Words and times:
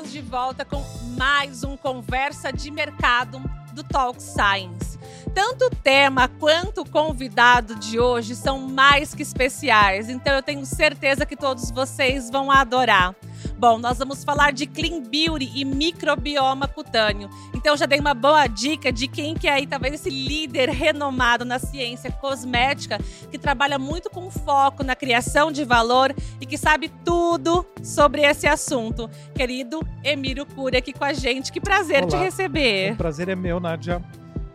estamos 0.00 0.12
de 0.12 0.22
volta 0.22 0.64
com 0.64 0.82
mais 1.18 1.62
um 1.62 1.76
Conversa 1.76 2.50
de 2.50 2.70
Mercado 2.70 3.38
do 3.74 3.84
Talk 3.84 4.22
Science. 4.22 4.98
Tanto 5.34 5.66
o 5.66 5.70
tema 5.70 6.26
quanto 6.26 6.80
o 6.80 6.88
convidado 6.88 7.74
de 7.74 8.00
hoje 8.00 8.34
são 8.34 8.60
mais 8.60 9.14
que 9.14 9.22
especiais, 9.22 10.08
então 10.08 10.32
eu 10.34 10.42
tenho 10.42 10.64
certeza 10.64 11.26
que 11.26 11.36
todos 11.36 11.70
vocês 11.70 12.30
vão 12.30 12.50
adorar. 12.50 13.14
Bom, 13.60 13.76
nós 13.76 13.98
vamos 13.98 14.24
falar 14.24 14.54
de 14.54 14.66
clean 14.66 15.02
beauty 15.02 15.52
e 15.54 15.66
microbioma 15.66 16.66
cutâneo. 16.66 17.28
Então 17.54 17.76
já 17.76 17.84
dei 17.84 18.00
uma 18.00 18.14
boa 18.14 18.46
dica 18.46 18.90
de 18.90 19.06
quem 19.06 19.34
que 19.34 19.46
é 19.46 19.52
aí 19.52 19.66
talvez 19.66 19.92
esse 19.92 20.08
líder 20.08 20.70
renomado 20.70 21.44
na 21.44 21.58
ciência 21.58 22.10
cosmética 22.10 22.98
que 23.30 23.36
trabalha 23.36 23.78
muito 23.78 24.08
com 24.08 24.30
foco 24.30 24.82
na 24.82 24.96
criação 24.96 25.52
de 25.52 25.62
valor 25.62 26.14
e 26.40 26.46
que 26.46 26.56
sabe 26.56 26.90
tudo 27.04 27.66
sobre 27.82 28.22
esse 28.22 28.46
assunto. 28.46 29.10
Querido 29.34 29.86
Emílio 30.02 30.46
Cury 30.46 30.78
aqui 30.78 30.94
com 30.94 31.04
a 31.04 31.12
gente. 31.12 31.52
Que 31.52 31.60
prazer 31.60 32.04
Olá. 32.04 32.08
te 32.08 32.16
receber. 32.16 32.94
O 32.94 32.96
prazer 32.96 33.28
é 33.28 33.36
meu, 33.36 33.60
Nádia. 33.60 34.02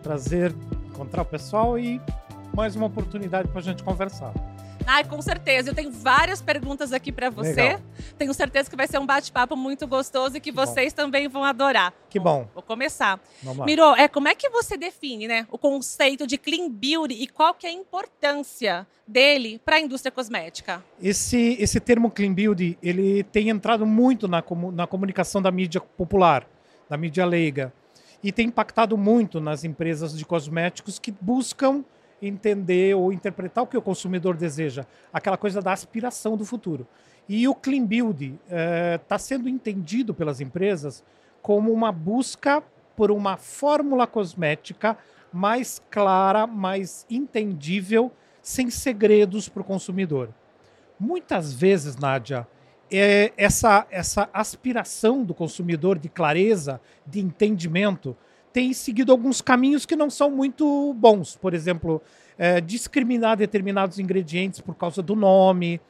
Prazer 0.01 0.51
encontrar 0.87 1.21
o 1.21 1.25
pessoal 1.25 1.77
e 1.77 2.01
mais 2.55 2.75
uma 2.75 2.87
oportunidade 2.87 3.49
para 3.49 3.59
a 3.59 3.63
gente 3.63 3.83
conversar. 3.83 4.33
Ai, 4.87 5.03
com 5.03 5.21
certeza. 5.21 5.71
Eu 5.71 5.75
tenho 5.75 5.91
várias 5.91 6.41
perguntas 6.41 6.93
aqui 6.93 7.11
para 7.11 7.29
você. 7.29 7.55
Legal. 7.55 7.81
Tenho 8.17 8.33
certeza 8.33 8.69
que 8.69 8.75
vai 8.75 8.87
ser 8.87 8.99
um 8.99 9.05
bate-papo 9.05 9.55
muito 9.55 9.87
gostoso 9.87 10.37
e 10.37 10.39
que, 10.39 10.51
Que 10.51 10.55
bom. 10.55 10.65
vocês 10.65 10.93
também 10.93 11.27
vão 11.27 11.43
adorar. 11.43 11.93
Que 12.09 12.19
bom. 12.19 12.47
Vou 12.53 12.61
começar. 12.61 13.19
Vamos 13.41 13.59
lá. 13.59 13.65
Miro, 13.65 13.95
é, 13.95 14.07
como 14.07 14.27
é 14.27 14.35
que 14.35 14.49
você 14.49 14.77
define 14.77 15.27
né, 15.27 15.47
o 15.51 15.57
conceito 15.57 16.27
de 16.27 16.37
clean 16.37 16.69
beauty 16.69 17.15
e 17.15 17.27
qual 17.27 17.53
que 17.53 17.65
é 17.65 17.69
a 17.69 17.73
importância 17.73 18.87
dele 19.07 19.59
para 19.63 19.77
a 19.77 19.79
indústria 19.79 20.11
cosmética? 20.11 20.83
Esse, 21.01 21.57
esse 21.59 21.79
termo 21.79 22.09
clean 22.11 22.33
beauty, 22.33 22.77
ele 22.81 23.23
tem 23.23 23.49
entrado 23.49 23.85
muito 23.85 24.27
na, 24.27 24.43
na 24.73 24.87
comunicação 24.87 25.41
da 25.41 25.51
mídia 25.51 25.81
popular, 25.81 26.47
da 26.89 26.97
mídia 26.97 27.25
leiga, 27.25 27.73
e 28.23 28.31
tem 28.31 28.47
impactado 28.47 28.97
muito 28.97 29.39
nas 29.39 29.63
empresas 29.63 30.17
de 30.17 30.25
cosméticos 30.25 30.97
que 30.97 31.11
buscam 31.11 31.83
entender 32.27 32.95
ou 32.95 33.11
interpretar 33.13 33.63
o 33.63 33.67
que 33.67 33.77
o 33.77 33.81
consumidor 33.81 34.35
deseja, 34.35 34.85
aquela 35.13 35.37
coisa 35.37 35.61
da 35.61 35.71
aspiração 35.71 36.35
do 36.35 36.45
futuro. 36.45 36.87
E 37.27 37.47
o 37.47 37.55
clean 37.55 37.85
beauty 37.85 38.39
está 39.01 39.17
sendo 39.17 39.49
entendido 39.49 40.13
pelas 40.13 40.39
empresas 40.41 41.03
como 41.41 41.71
uma 41.71 41.91
busca 41.91 42.61
por 42.95 43.11
uma 43.11 43.37
fórmula 43.37 44.07
cosmética 44.07 44.97
mais 45.31 45.81
clara, 45.89 46.47
mais 46.47 47.05
entendível, 47.09 48.11
sem 48.41 48.69
segredos 48.69 49.49
para 49.49 49.61
o 49.61 49.65
consumidor. 49.65 50.29
Muitas 50.99 51.51
vezes, 51.53 51.97
Nádia, 51.97 52.47
é 52.91 53.33
essa, 53.35 53.85
essa 53.89 54.29
aspiração 54.31 55.23
do 55.23 55.33
consumidor 55.33 55.99
de 55.99 56.07
clareza, 56.07 56.79
de 57.05 57.19
entendimento, 57.19 58.15
tem 58.55 58.71
seguido 58.71 59.11
alguns 59.11 59.41
caminhos 59.41 59.85
que 59.85 59.97
não 59.97 60.09
são 60.09 60.31
muito 60.31 60.93
bons. 60.93 61.35
Por 61.35 61.53
exemplo, 61.53 62.01
é, 62.37 62.61
discriminar 62.61 63.35
determinados 63.35 63.99
ingredientes 63.99 64.61
por 64.61 64.75
causa 64.75 65.01
do 65.01 65.13
nome, 65.13 65.81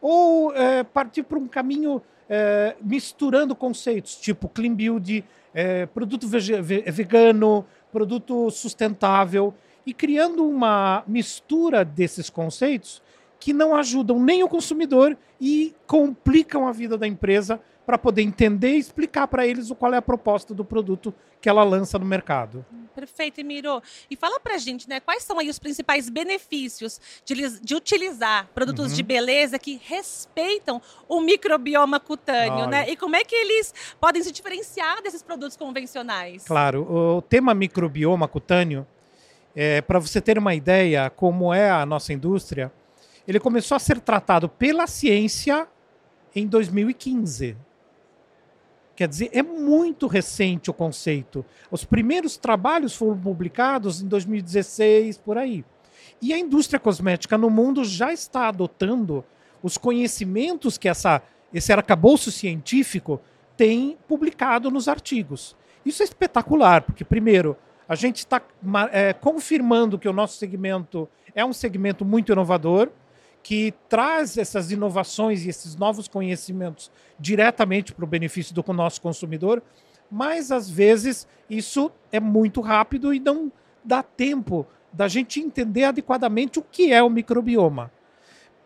ou 0.00 0.50
é, 0.56 0.82
partir 0.82 1.22
para 1.24 1.38
um 1.38 1.46
caminho 1.46 2.00
é, 2.26 2.76
misturando 2.80 3.54
conceitos, 3.54 4.16
tipo 4.16 4.48
clean 4.48 4.72
beauty, 4.72 5.22
é, 5.52 5.84
produto 5.84 6.26
vegano, 6.26 7.66
produto 7.92 8.50
sustentável, 8.50 9.52
e 9.84 9.92
criando 9.92 10.48
uma 10.48 11.04
mistura 11.06 11.84
desses 11.84 12.30
conceitos 12.30 13.02
que 13.44 13.52
não 13.52 13.76
ajudam 13.76 14.18
nem 14.18 14.42
o 14.42 14.48
consumidor 14.48 15.14
e 15.38 15.74
complicam 15.86 16.66
a 16.66 16.72
vida 16.72 16.96
da 16.96 17.06
empresa 17.06 17.60
para 17.84 17.98
poder 17.98 18.22
entender 18.22 18.70
e 18.76 18.78
explicar 18.78 19.28
para 19.28 19.46
eles 19.46 19.70
o 19.70 19.74
qual 19.74 19.92
é 19.92 19.98
a 19.98 20.02
proposta 20.02 20.54
do 20.54 20.64
produto 20.64 21.12
que 21.42 21.48
ela 21.50 21.62
lança 21.62 21.98
no 21.98 22.06
mercado. 22.06 22.64
Perfeito, 22.94 23.38
Emiro. 23.42 23.82
E 24.10 24.16
fala 24.16 24.40
pra 24.40 24.56
gente, 24.56 24.88
né, 24.88 24.98
quais 24.98 25.22
são 25.24 25.38
aí 25.38 25.50
os 25.50 25.58
principais 25.58 26.08
benefícios 26.08 26.98
de, 27.22 27.60
de 27.60 27.74
utilizar 27.74 28.48
produtos 28.54 28.86
Uhum. 28.92 28.96
de 28.96 29.02
beleza 29.02 29.58
que 29.58 29.78
respeitam 29.84 30.80
o 31.06 31.20
microbioma 31.20 32.00
cutâneo, 32.00 32.54
Olha. 32.54 32.66
né? 32.68 32.88
E 32.88 32.96
como 32.96 33.14
é 33.14 33.24
que 33.24 33.34
eles 33.34 33.74
podem 34.00 34.22
se 34.22 34.32
diferenciar 34.32 35.02
desses 35.02 35.22
produtos 35.22 35.54
convencionais? 35.54 36.44
Claro, 36.46 36.90
o 36.90 37.20
tema 37.20 37.52
microbioma 37.52 38.26
cutâneo, 38.26 38.86
é, 39.54 39.82
para 39.82 39.98
você 39.98 40.18
ter 40.18 40.38
uma 40.38 40.54
ideia 40.54 41.10
como 41.10 41.52
é 41.52 41.70
a 41.70 41.84
nossa 41.84 42.10
indústria, 42.10 42.72
ele 43.26 43.40
começou 43.40 43.76
a 43.76 43.78
ser 43.78 44.00
tratado 44.00 44.48
pela 44.48 44.86
ciência 44.86 45.66
em 46.34 46.46
2015. 46.46 47.56
Quer 48.96 49.08
dizer, 49.08 49.30
é 49.32 49.42
muito 49.42 50.06
recente 50.06 50.70
o 50.70 50.74
conceito. 50.74 51.44
Os 51.70 51.84
primeiros 51.84 52.36
trabalhos 52.36 52.94
foram 52.94 53.18
publicados 53.18 54.00
em 54.00 54.06
2016, 54.06 55.18
por 55.18 55.36
aí. 55.36 55.64
E 56.22 56.32
a 56.32 56.38
indústria 56.38 56.78
cosmética 56.78 57.36
no 57.36 57.50
mundo 57.50 57.84
já 57.84 58.12
está 58.12 58.48
adotando 58.48 59.24
os 59.62 59.76
conhecimentos 59.76 60.78
que 60.78 60.88
essa, 60.88 61.22
esse 61.52 61.72
arcabouço 61.72 62.30
científico 62.30 63.20
tem 63.56 63.96
publicado 64.06 64.70
nos 64.70 64.88
artigos. 64.88 65.56
Isso 65.84 66.02
é 66.02 66.04
espetacular, 66.04 66.82
porque, 66.82 67.04
primeiro, 67.04 67.56
a 67.88 67.94
gente 67.94 68.18
está 68.18 68.40
é, 68.92 69.12
confirmando 69.12 69.98
que 69.98 70.08
o 70.08 70.12
nosso 70.12 70.38
segmento 70.38 71.08
é 71.34 71.44
um 71.44 71.52
segmento 71.52 72.04
muito 72.04 72.32
inovador, 72.32 72.90
que 73.44 73.74
traz 73.90 74.38
essas 74.38 74.70
inovações 74.70 75.44
e 75.44 75.50
esses 75.50 75.76
novos 75.76 76.08
conhecimentos 76.08 76.90
diretamente 77.20 77.92
para 77.92 78.02
o 78.02 78.08
benefício 78.08 78.54
do 78.54 78.64
nosso 78.72 79.02
consumidor, 79.02 79.62
mas 80.10 80.50
às 80.50 80.68
vezes 80.68 81.28
isso 81.48 81.92
é 82.10 82.18
muito 82.18 82.62
rápido 82.62 83.12
e 83.12 83.20
não 83.20 83.52
dá 83.84 84.02
tempo 84.02 84.66
da 84.90 85.08
gente 85.08 85.40
entender 85.40 85.84
adequadamente 85.84 86.58
o 86.58 86.62
que 86.62 86.90
é 86.90 87.02
o 87.02 87.10
microbioma. 87.10 87.92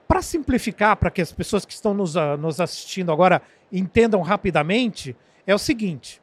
Para 0.07 0.23
simplificar, 0.23 0.97
para 0.97 1.11
que 1.11 1.21
as 1.21 1.33
pessoas 1.33 1.65
que 1.65 1.73
estão 1.73 1.93
nos, 1.93 2.17
ah, 2.17 2.37
nos 2.37 2.61
assistindo 2.61 3.11
agora 3.11 3.43
entendam 3.73 4.23
rapidamente, 4.23 5.17
é 5.45 5.53
o 5.53 5.59
seguinte: 5.59 6.23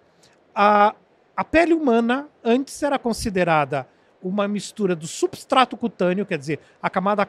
a, 0.55 0.95
a 1.35 1.44
pele 1.44 1.73
humana 1.73 2.29
antes 2.41 2.81
era 2.81 2.97
considerada 2.97 3.85
uma 4.23 4.47
mistura 4.47 4.95
do 4.95 5.05
substrato 5.05 5.75
cutâneo, 5.75 6.25
quer 6.25 6.38
dizer, 6.38 6.59
a 6.81 6.89
camada 6.89 7.27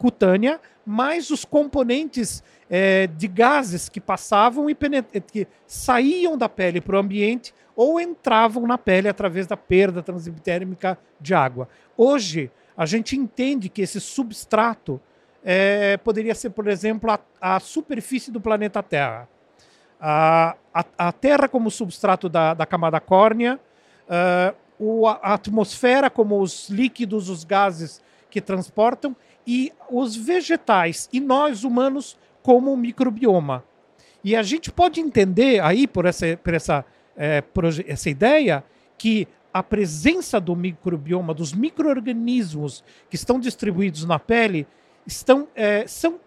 cutânea, 0.00 0.58
mais 0.84 1.30
os 1.30 1.44
componentes 1.44 2.42
eh, 2.70 3.06
de 3.06 3.28
gases 3.28 3.86
que 3.86 4.00
passavam 4.00 4.70
e 4.70 4.72
eh, 5.12 5.20
que 5.20 5.46
saíam 5.66 6.38
da 6.38 6.48
pele 6.48 6.80
para 6.80 6.96
o 6.96 6.98
ambiente 6.98 7.54
ou 7.76 8.00
entravam 8.00 8.66
na 8.66 8.78
pele 8.78 9.08
através 9.08 9.46
da 9.46 9.58
perda 9.58 10.02
transepidérmica 10.02 10.98
de 11.20 11.34
água. 11.34 11.68
Hoje, 11.98 12.50
a 12.74 12.86
gente 12.86 13.14
entende 13.14 13.68
que 13.68 13.82
esse 13.82 14.00
substrato 14.00 14.98
eh, 15.44 15.98
poderia 15.98 16.34
ser, 16.34 16.48
por 16.50 16.66
exemplo, 16.66 17.10
a, 17.10 17.20
a 17.38 17.60
superfície 17.60 18.32
do 18.32 18.40
planeta 18.40 18.82
Terra. 18.82 19.28
A, 20.00 20.56
a, 20.72 20.84
a 20.96 21.12
Terra 21.12 21.46
como 21.46 21.70
substrato 21.70 22.26
da, 22.26 22.54
da 22.54 22.64
camada 22.64 22.98
córnea, 23.00 23.60
a 24.08 24.54
a 25.22 25.34
atmosfera 25.34 26.08
como 26.08 26.40
os 26.40 26.70
líquidos, 26.70 27.28
os 27.28 27.44
gases 27.44 28.02
que 28.30 28.40
transportam, 28.40 29.14
e 29.46 29.72
os 29.90 30.16
vegetais 30.16 31.08
e 31.12 31.20
nós 31.20 31.64
humanos 31.64 32.18
como 32.42 32.76
microbioma. 32.76 33.64
E 34.22 34.36
a 34.36 34.42
gente 34.42 34.70
pode 34.70 35.00
entender 35.00 35.60
aí, 35.60 35.86
por 35.86 36.04
essa, 36.04 36.36
por 36.36 36.54
essa, 36.54 36.84
eh, 37.16 37.40
proje- 37.40 37.84
essa 37.88 38.10
ideia, 38.10 38.62
que 38.98 39.26
a 39.52 39.62
presença 39.62 40.40
do 40.40 40.54
microbioma, 40.54 41.34
dos 41.34 41.52
micro-organismos 41.52 42.84
que 43.08 43.16
estão 43.16 43.40
distribuídos 43.40 44.04
na 44.04 44.18
pele, 44.18 44.66
estão, 45.06 45.48
eh, 45.56 45.86
são 45.86 46.20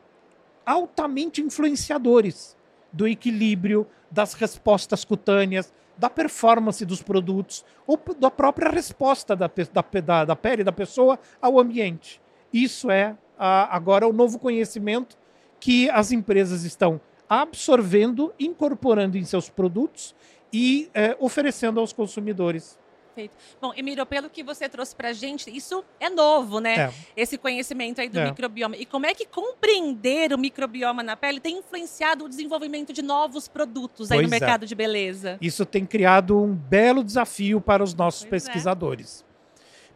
altamente 0.65 1.41
influenciadores 1.41 2.57
do 2.91 3.07
equilíbrio, 3.07 3.87
das 4.09 4.33
respostas 4.33 5.05
cutâneas, 5.05 5.73
da 5.97 6.09
performance 6.09 6.83
dos 6.85 7.01
produtos, 7.01 7.63
ou 7.85 7.99
da 8.19 8.31
própria 8.31 8.69
resposta 8.69 9.35
da, 9.35 9.47
da, 9.47 10.01
da, 10.01 10.25
da 10.25 10.35
pele 10.35 10.63
da 10.63 10.71
pessoa 10.71 11.19
ao 11.41 11.59
ambiente. 11.59 12.19
Isso 12.53 12.91
é 12.91 13.17
ah, 13.37 13.75
agora 13.75 14.07
o 14.07 14.13
novo 14.13 14.37
conhecimento 14.39 15.17
que 15.59 15.89
as 15.89 16.11
empresas 16.11 16.63
estão 16.63 17.01
absorvendo, 17.27 18.33
incorporando 18.39 19.17
em 19.17 19.23
seus 19.23 19.49
produtos 19.49 20.13
e 20.51 20.89
eh, 20.93 21.15
oferecendo 21.19 21.79
aos 21.79 21.91
consumidores. 21.91 22.77
Perfeito. 23.15 23.35
Bom, 23.61 23.71
Emílio, 23.75 24.05
pelo 24.07 24.27
que 24.29 24.43
você 24.43 24.67
trouxe 24.67 24.95
pra 24.95 25.13
gente, 25.13 25.55
isso 25.55 25.83
é 25.99 26.09
novo, 26.09 26.59
né? 26.59 26.75
É. 26.85 26.93
Esse 27.15 27.37
conhecimento 27.37 28.01
aí 28.01 28.09
do 28.09 28.19
É. 28.19 28.25
microbioma. 28.25 28.75
E 28.75 28.85
como 28.87 29.05
é 29.05 29.13
que 29.13 29.25
compreender 29.25 30.33
o 30.33 30.37
microbioma 30.37 31.03
na 31.03 31.15
pele 31.15 31.39
tem 31.39 31.59
influenciado 31.59 32.25
o 32.25 32.29
desenvolvimento 32.29 32.91
de 32.91 33.01
novos 33.03 33.47
produtos 33.47 34.11
aí 34.11 34.17
no 34.21 34.29
Pois 34.29 34.31
é. 34.31 34.39
mercado 34.39 34.65
de 34.65 34.73
beleza? 34.75 35.37
Isso 35.39 35.63
tem 35.65 35.85
criado 35.85 36.39
um 36.41 36.53
belo 36.55 37.03
desafio 37.03 37.61
para 37.61 37.83
os 37.83 37.93
nossos 37.93 38.21
Pois 38.25 38.43
é. 38.43 38.47
pesquisadores. 38.47 39.23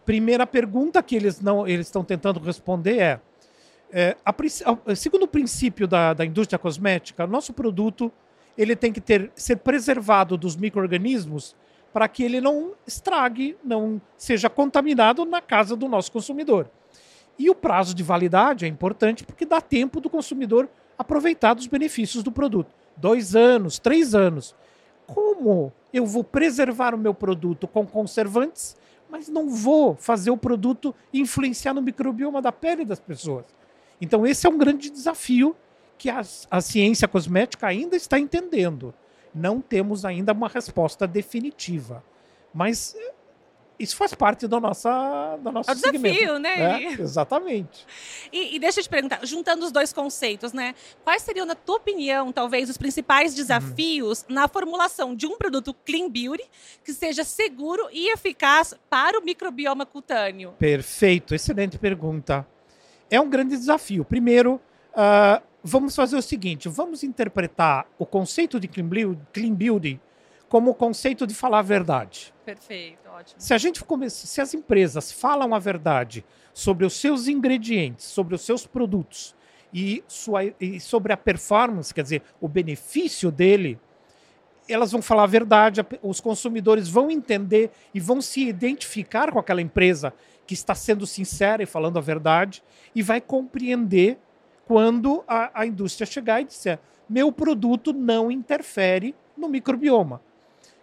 Primeira 0.08 0.48
pergunta 0.48 1.04
que 1.04 1.18
eles 1.18 1.42
não 1.42 1.68
eles 1.68 1.88
estão 1.88 2.02
tentando 2.02 2.40
responder 2.40 2.98
é, 2.98 3.20
é, 3.92 4.16
a 4.24 4.32
a- 4.32 4.96
segundo 4.96 5.24
o 5.24 5.28
princípio 5.28 5.86
da, 5.86 6.14
da 6.14 6.24
indústria 6.26 6.58
cosmética, 6.58 7.28
nosso 7.28 7.52
produto 7.52 8.10
ele 8.58 8.74
tem 8.74 8.94
que 8.94 9.02
ter, 9.02 9.30
ser 9.36 9.58
preservado 9.58 10.38
dos 10.38 10.56
micro-organismos 10.56 11.54
para 11.92 12.08
que 12.08 12.24
ele 12.24 12.40
não 12.40 12.72
estrague, 12.88 13.58
não 13.62 14.02
seja 14.18 14.50
contaminado 14.50 15.26
na 15.26 15.42
casa 15.42 15.76
do 15.76 15.90
nosso 15.90 16.10
consumidor. 16.10 16.70
E 17.38 17.50
o 17.50 17.56
prazo 17.56 17.94
de 17.94 18.02
validade 18.02 18.64
é 18.64 18.68
importante 18.70 19.26
porque 19.26 19.46
dá 19.46 19.60
tempo 19.60 20.00
do 20.00 20.10
consumidor 20.10 20.70
aproveitar 20.98 21.54
dos 21.54 21.68
benefícios 21.68 22.24
do 22.24 22.32
produto. 22.32 22.74
Dois 22.96 23.36
anos, 23.36 23.78
três 23.78 24.16
anos. 24.16 24.56
Como 25.06 25.74
eu 25.92 26.06
vou 26.06 26.24
preservar 26.24 26.96
o 26.96 26.98
meu 26.98 27.14
produto 27.14 27.68
com 27.68 27.86
conservantes, 27.86 28.78
mas 29.10 29.28
não 29.28 29.50
vou 29.50 29.96
fazer 29.96 30.32
o 30.32 30.38
produto 30.38 30.94
influenciar 31.14 31.74
no 31.74 31.82
microbioma 31.82 32.42
da 32.42 32.52
pele 32.52 32.86
das 32.86 33.00
pessoas? 33.00 33.46
Então, 34.00 34.26
esse 34.26 34.46
é 34.46 34.50
um 34.50 34.58
grande 34.58 34.90
desafio 34.90 35.56
que 35.98 36.10
a, 36.10 36.22
a 36.52 36.62
ciência 36.62 37.08
cosmética 37.08 37.68
ainda 37.68 37.96
está 37.96 38.20
entendendo. 38.20 38.94
Não 39.34 39.60
temos 39.60 40.06
ainda 40.06 40.34
uma 40.34 40.48
resposta 40.48 41.08
definitiva. 41.08 42.04
Mas 42.54 42.96
isso 43.80 43.96
faz 43.96 44.14
parte 44.14 44.48
do, 44.48 44.60
nossa, 44.60 45.38
do 45.38 45.52
nosso 45.52 45.70
é 45.70 45.74
o 45.74 45.76
desafio, 45.76 46.02
segmento. 46.02 46.40
né? 46.40 46.84
É, 46.84 46.92
exatamente. 47.02 47.86
E, 48.32 48.56
e, 48.56 48.60
deixa 48.60 48.80
eu 48.80 48.84
te 48.84 48.90
perguntar, 48.90 49.26
juntando 49.26 49.66
os 49.66 49.72
dois 49.72 49.94
conceitos, 49.94 50.52
né? 50.52 50.74
Quais 51.04 51.22
seriam, 51.22 51.46
na 51.46 51.56
tua 51.56 51.78
opinião, 51.78 52.32
talvez, 52.32 52.70
os 52.70 52.78
principais 52.78 53.36
desafios 53.36 54.26
uhum. 54.28 54.36
na 54.36 54.48
formulação 54.48 55.16
de 55.16 55.28
um 55.28 55.38
produto 55.38 55.74
clean 55.86 56.10
beauty 56.10 56.44
que 56.84 56.94
seja 56.94 57.24
seguro 57.24 57.88
e 57.92 58.12
eficaz 58.12 58.74
para 58.90 59.20
o 59.20 59.24
microbioma 59.24 59.86
cutâneo? 59.86 60.54
Perfeito, 60.58 61.36
excelente 61.36 61.78
pergunta. 61.78 62.48
É 63.10 63.22
um 63.22 63.30
grande 63.30 63.56
desafio. 63.56 64.04
Primeiro, 64.04 64.60
uh, 64.94 65.42
vamos 65.64 65.96
fazer 65.96 66.18
o 66.18 66.22
seguinte: 66.22 66.68
vamos 66.68 67.04
interpretar 67.04 67.86
o 67.98 68.06
conceito 68.06 68.60
de 68.60 68.68
clean 68.68 69.54
beauty 69.54 70.00
como 70.50 70.72
o 70.72 70.76
conceito 70.76 71.28
de 71.28 71.34
falar 71.34 71.60
a 71.60 71.64
verdade. 71.64 72.34
Perfeito, 72.46 73.08
ótimo. 73.10 73.40
Se 73.40 73.54
a 73.54 73.58
gente 73.58 73.84
começa, 73.84 74.26
se 74.26 74.40
as 74.40 74.54
empresas 74.54 75.12
falam 75.12 75.54
a 75.54 75.60
verdade 75.60 76.24
sobre 76.54 76.86
os 76.86 76.94
seus 76.94 77.28
ingredientes, 77.28 78.06
sobre 78.06 78.36
os 78.36 78.42
seus 78.42 78.66
produtos 78.66 79.36
e, 79.74 80.04
sua, 80.08 80.46
e 80.60 80.80
sobre 80.80 81.12
a 81.12 81.18
performance, 81.18 81.94
quer 81.94 82.04
dizer, 82.04 82.22
o 82.40 82.48
benefício 82.48 83.30
dele, 83.30 83.78
elas 84.70 84.92
vão 84.92 85.02
falar 85.02 85.24
a 85.24 85.28
verdade, 85.28 85.86
os 86.02 86.22
consumidores 86.22 86.88
vão 86.88 87.12
entender 87.12 87.70
e 87.94 88.00
vão 88.00 88.22
se 88.22 88.48
identificar 88.48 89.32
com 89.32 89.40
aquela 89.40 89.62
empresa 89.62 90.14
que 90.46 90.54
está 90.54 90.74
sendo 90.74 91.06
sincera 91.06 91.62
e 91.62 91.66
falando 91.66 91.98
a 91.98 92.02
verdade 92.02 92.64
e 92.96 93.04
vai 93.04 93.20
compreender 93.20 94.18
quando 94.66 95.24
a, 95.28 95.62
a 95.62 95.66
indústria 95.66 96.06
chegar 96.06 96.42
e 96.42 96.46
disser: 96.46 96.80
meu 97.10 97.32
produto 97.32 97.92
não 97.92 98.32
interfere 98.32 99.14
no 99.38 99.50
microbioma. 99.50 100.22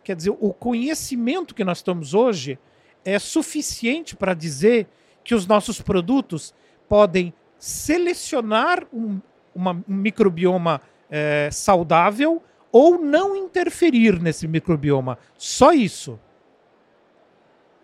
Quer 0.04 0.14
dizer, 0.14 0.36
o 0.38 0.52
conhecimento 0.52 1.54
que 1.54 1.64
nós 1.64 1.78
estamos 1.78 2.12
hoje 2.12 2.58
é 3.04 3.18
suficiente 3.18 4.14
para 4.14 4.34
dizer 4.34 4.86
que 5.24 5.34
os 5.34 5.46
nossos 5.46 5.80
produtos 5.80 6.54
podem 6.86 7.32
selecionar 7.58 8.86
um, 8.92 9.18
uma, 9.54 9.72
um 9.88 9.94
microbioma 9.94 10.82
é, 11.10 11.48
saudável 11.50 12.42
ou 12.70 12.98
não 12.98 13.34
interferir 13.34 14.20
nesse 14.20 14.46
microbioma. 14.46 15.18
Só 15.38 15.72
isso. 15.72 16.20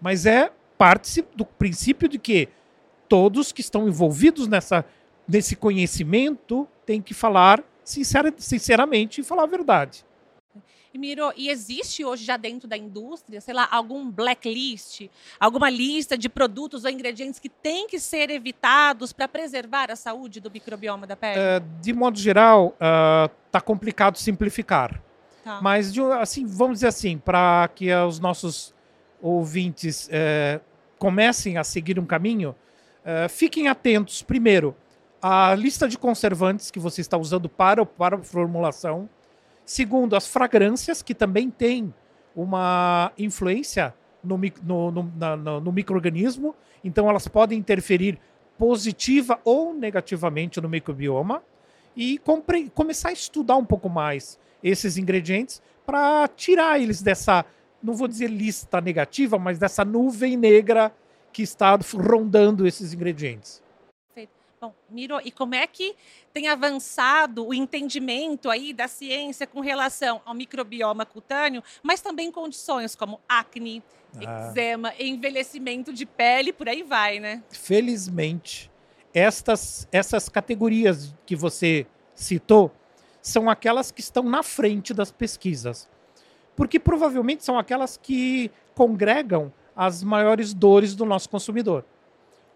Mas 0.00 0.26
é 0.26 0.52
parte 0.76 1.25
do 1.34 1.46
princípio 1.46 2.06
de 2.06 2.19
que 2.19 2.49
todos 3.08 3.52
que 3.52 3.62
estão 3.62 3.88
envolvidos 3.88 4.46
nessa, 4.46 4.84
nesse 5.26 5.56
conhecimento 5.56 6.69
têm 6.84 7.00
que 7.00 7.14
falar 7.14 7.64
sinceramente 7.84 9.20
e 9.20 9.25
falar 9.25 9.44
a 9.44 9.46
verdade. 9.46 10.05
E 10.92 10.98
Miro, 10.98 11.32
e 11.37 11.48
existe 11.48 12.04
hoje 12.04 12.25
já 12.25 12.37
dentro 12.37 12.66
da 12.66 12.76
indústria, 12.76 13.40
sei 13.40 13.54
lá, 13.54 13.69
algum 13.70 14.10
blacklist, 14.10 15.08
alguma 15.38 15.70
lista 15.70 16.19
de 16.19 16.28
produtos 16.28 16.84
ou 16.84 16.90
ingredientes 16.90 17.38
que 17.38 17.48
tem 17.48 17.87
que 17.87 18.00
ser 18.00 18.28
evitados 18.28 19.12
para 19.12 19.28
preservar 19.28 19.90
a 19.92 19.96
saúde 19.96 20.40
do 20.40 20.50
microbioma 20.50 21.06
da 21.06 21.14
pele? 21.14 21.38
Uh, 21.38 21.81
de 21.81 21.92
modo 21.92 22.19
geral, 22.19 22.75
está 23.46 23.60
uh, 23.60 23.62
complicado 23.62 24.19
simplificar. 24.19 25.00
Tá. 25.44 25.60
Mas, 25.62 25.92
de, 25.92 26.02
assim, 26.02 26.44
vamos 26.44 26.78
dizer 26.78 26.88
assim, 26.88 27.19
para 27.19 27.70
que 27.72 27.93
os 27.94 28.19
nossos 28.19 28.75
ouvintes 29.22 30.08
uh, 30.08 30.60
comecem 30.98 31.56
a 31.56 31.62
seguir 31.62 32.00
um 32.00 32.06
caminho, 32.06 32.50
uh, 33.04 33.28
fiquem 33.28 33.69
atentos, 33.69 34.22
primeiro, 34.22 34.75
à 35.22 35.54
lista 35.54 35.86
de 35.86 35.96
conservantes 35.96 36.69
que 36.69 36.81
você 36.81 37.00
está 37.00 37.16
usando 37.16 37.48
para, 37.48 37.86
para 37.86 38.16
a 38.16 38.22
formulação 38.22 39.08
Segundo, 39.70 40.17
as 40.17 40.26
fragrâncias, 40.26 41.00
que 41.00 41.14
também 41.14 41.49
têm 41.49 41.94
uma 42.34 43.12
influência 43.17 43.94
no, 44.20 44.37
no, 44.64 44.90
no, 44.90 45.61
no, 45.61 45.70
microorganismo, 45.70 46.56
então 46.82 47.08
elas 47.08 47.28
podem 47.28 47.56
interferir 47.56 48.19
positiva 48.58 49.38
ou 49.44 49.72
negativamente 49.72 50.61
no 50.61 50.69
microbioma 50.69 51.40
e 51.96 52.20
começar 52.75 53.11
a 53.11 53.12
estudar 53.12 53.55
um 53.58 53.64
pouco 53.64 53.88
mais 53.88 54.40
esses 54.61 54.96
ingredientes 54.96 55.62
para 55.87 56.26
tirar 56.26 56.81
eles 56.81 57.00
dessa, 57.00 57.44
não 57.81 57.94
vou 57.94 58.08
dizer 58.08 58.26
lista 58.26 58.81
negativa, 58.81 59.38
mas 59.38 59.56
dessa 59.56 59.84
nuvem 59.84 60.37
negra 60.37 60.93
que 61.32 61.43
está 61.43 61.78
rondando 61.94 62.67
esses 62.67 62.93
ingredientes. 62.93 63.62
Bom, 64.62 64.74
Miro, 64.90 65.18
e 65.24 65.30
como 65.30 65.54
é 65.54 65.66
que 65.66 65.96
tem 66.34 66.48
avançado 66.48 67.46
o 67.46 67.54
entendimento 67.54 68.50
aí 68.50 68.74
da 68.74 68.86
ciência 68.86 69.46
com 69.46 69.60
relação 69.60 70.20
ao 70.22 70.34
microbioma 70.34 71.06
cutâneo, 71.06 71.62
mas 71.82 72.02
também 72.02 72.30
condições 72.30 72.94
como 72.94 73.18
acne, 73.26 73.82
ah. 74.16 74.48
eczema, 74.50 74.92
envelhecimento 74.98 75.94
de 75.94 76.04
pele, 76.04 76.52
por 76.52 76.68
aí 76.68 76.82
vai, 76.82 77.18
né? 77.18 77.42
Felizmente, 77.48 78.70
estas, 79.14 79.88
essas 79.90 80.28
categorias 80.28 81.14
que 81.24 81.34
você 81.34 81.86
citou 82.14 82.70
são 83.22 83.48
aquelas 83.48 83.90
que 83.90 84.02
estão 84.02 84.24
na 84.24 84.42
frente 84.42 84.92
das 84.92 85.10
pesquisas. 85.10 85.88
Porque 86.54 86.78
provavelmente 86.78 87.42
são 87.46 87.58
aquelas 87.58 87.96
que 87.96 88.50
congregam 88.74 89.50
as 89.74 90.02
maiores 90.02 90.52
dores 90.52 90.94
do 90.94 91.06
nosso 91.06 91.31
consumidor. 91.31 91.82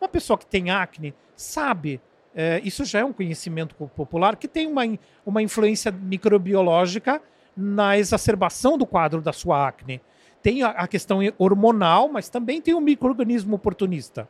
Uma 0.05 0.09
pessoa 0.11 0.37
que 0.37 0.45
tem 0.45 0.71
acne 0.71 1.15
sabe, 1.35 1.99
é, 2.35 2.61
isso 2.63 2.85
já 2.85 2.99
é 2.99 3.05
um 3.07 3.13
conhecimento 3.13 3.75
popular, 3.75 4.37
que 4.37 4.47
tem 4.47 4.67
uma, 4.67 4.83
uma 5.25 5.41
influência 5.41 5.91
microbiológica 5.91 7.23
na 7.57 7.97
exacerbação 7.97 8.77
do 8.77 8.85
quadro 8.85 9.23
da 9.23 9.33
sua 9.33 9.67
acne. 9.67 10.03
Tem 10.43 10.63
a, 10.63 10.69
a 10.73 10.87
questão 10.87 11.21
hormonal, 11.39 12.07
mas 12.07 12.29
também 12.29 12.61
tem 12.61 12.75
o 12.75 12.83
microorganismo 12.83 13.57
oportunista. 13.57 14.29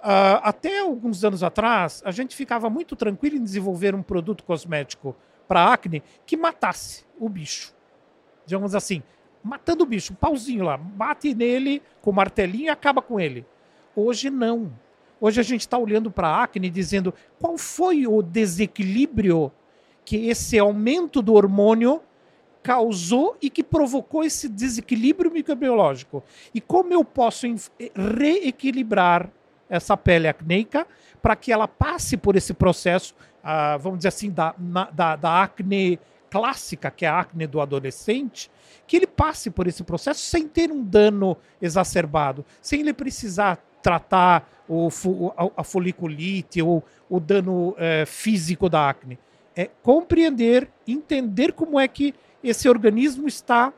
Uh, 0.00 0.42
até 0.42 0.80
alguns 0.80 1.22
anos 1.22 1.44
atrás, 1.44 2.02
a 2.04 2.10
gente 2.10 2.34
ficava 2.34 2.68
muito 2.68 2.96
tranquilo 2.96 3.36
em 3.36 3.42
desenvolver 3.44 3.94
um 3.94 4.02
produto 4.02 4.42
cosmético 4.42 5.14
para 5.46 5.72
acne 5.72 6.02
que 6.26 6.36
matasse 6.36 7.04
o 7.20 7.28
bicho. 7.28 7.72
Digamos 8.44 8.74
assim, 8.74 9.00
matando 9.44 9.84
o 9.84 9.86
bicho, 9.86 10.12
um 10.12 10.16
pauzinho 10.16 10.64
lá, 10.64 10.76
bate 10.76 11.32
nele 11.36 11.80
com 12.02 12.10
martelinho 12.10 12.64
e 12.64 12.68
acaba 12.68 13.00
com 13.00 13.20
ele. 13.20 13.46
Hoje 13.94 14.30
não. 14.30 14.72
Hoje 15.20 15.40
a 15.40 15.42
gente 15.42 15.62
está 15.62 15.76
olhando 15.76 16.10
para 16.10 16.28
a 16.28 16.44
acne 16.44 16.70
dizendo 16.70 17.12
qual 17.40 17.58
foi 17.58 18.06
o 18.06 18.22
desequilíbrio 18.22 19.50
que 20.04 20.28
esse 20.28 20.58
aumento 20.58 21.20
do 21.20 21.34
hormônio 21.34 22.00
causou 22.62 23.36
e 23.40 23.50
que 23.50 23.62
provocou 23.62 24.24
esse 24.24 24.48
desequilíbrio 24.48 25.30
microbiológico. 25.30 26.22
E 26.54 26.60
como 26.60 26.92
eu 26.92 27.04
posso 27.04 27.46
reequilibrar 27.94 29.30
essa 29.68 29.96
pele 29.96 30.28
acneica 30.28 30.86
para 31.20 31.36
que 31.36 31.52
ela 31.52 31.68
passe 31.68 32.16
por 32.16 32.36
esse 32.36 32.54
processo, 32.54 33.14
ah, 33.42 33.76
vamos 33.76 33.98
dizer 33.98 34.08
assim, 34.08 34.30
da, 34.30 34.54
na, 34.58 34.84
da, 34.90 35.16
da 35.16 35.42
acne 35.42 35.98
clássica, 36.30 36.90
que 36.90 37.04
é 37.04 37.08
a 37.08 37.20
acne 37.20 37.46
do 37.46 37.60
adolescente, 37.60 38.50
que 38.86 38.96
ele 38.96 39.06
passe 39.06 39.50
por 39.50 39.66
esse 39.66 39.82
processo 39.82 40.20
sem 40.20 40.46
ter 40.46 40.70
um 40.70 40.82
dano 40.82 41.36
exacerbado, 41.60 42.44
sem 42.60 42.80
ele 42.80 42.92
precisar 42.92 43.62
tratar 43.82 44.48
o, 44.68 44.88
a, 45.56 45.64
foliculite 45.64 46.60
ou 46.60 46.84
o 47.08 47.18
dano 47.18 47.74
é, 47.78 48.04
físico 48.06 48.68
da 48.68 48.88
acne. 48.88 49.18
É 49.56 49.68
compreender, 49.82 50.70
entender 50.86 51.52
como 51.52 51.80
é 51.80 51.88
que 51.88 52.14
esse 52.42 52.68
organismo 52.68 53.26
está 53.26 53.72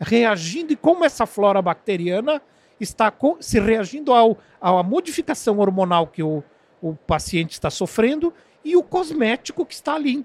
reagindo 0.00 0.72
e 0.72 0.76
como 0.76 1.04
essa 1.04 1.26
flora 1.26 1.62
bacteriana 1.62 2.42
está 2.80 3.12
se 3.40 3.60
reagindo 3.60 4.12
ao, 4.12 4.36
à 4.60 4.82
modificação 4.82 5.58
hormonal 5.60 6.06
que 6.08 6.22
o, 6.22 6.42
o 6.82 6.94
paciente 6.94 7.52
está 7.52 7.70
sofrendo 7.70 8.34
e 8.64 8.76
o 8.76 8.82
cosmético 8.82 9.64
que 9.64 9.74
está 9.74 9.94
ali 9.94 10.24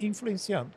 influenciando. 0.00 0.70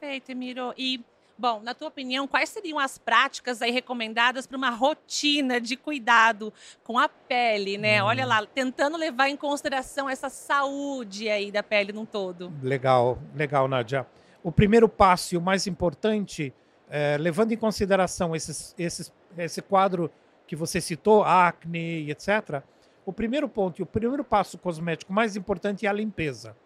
Perfeito, 0.00 0.30
Emiro. 0.30 0.74
E 0.76 1.00
Bom, 1.38 1.60
na 1.60 1.74
tua 1.74 1.88
opinião, 1.88 2.28
quais 2.28 2.48
seriam 2.48 2.78
as 2.78 2.98
práticas 2.98 3.62
aí 3.62 3.70
recomendadas 3.70 4.46
para 4.46 4.56
uma 4.56 4.70
rotina 4.70 5.60
de 5.60 5.76
cuidado 5.76 6.52
com 6.84 6.98
a 6.98 7.08
pele, 7.08 7.78
né? 7.78 8.02
Hum. 8.02 8.06
Olha 8.06 8.26
lá, 8.26 8.44
tentando 8.46 8.96
levar 8.96 9.28
em 9.28 9.36
consideração 9.36 10.08
essa 10.08 10.28
saúde 10.28 11.28
aí 11.28 11.50
da 11.50 11.62
pele 11.62 11.92
num 11.92 12.04
todo. 12.04 12.52
Legal, 12.62 13.18
legal, 13.34 13.66
Nádia. 13.66 14.06
o 14.42 14.52
primeiro 14.52 14.88
passo 14.88 15.34
e 15.34 15.38
o 15.38 15.40
mais 15.40 15.66
importante, 15.66 16.52
é, 16.90 17.16
levando 17.18 17.52
em 17.52 17.56
consideração 17.56 18.34
esses, 18.34 18.74
esses, 18.78 19.12
esse 19.36 19.62
quadro 19.62 20.10
que 20.46 20.56
você 20.56 20.80
citou, 20.80 21.22
acne, 21.24 22.10
etc., 22.10 22.62
o 23.04 23.12
primeiro 23.12 23.48
ponto 23.48 23.80
e 23.80 23.82
o 23.82 23.86
primeiro 23.86 24.22
passo 24.22 24.56
cosmético 24.58 25.12
mais 25.12 25.34
importante 25.34 25.86
é 25.86 25.88
a 25.88 25.92
limpeza. 25.92 26.56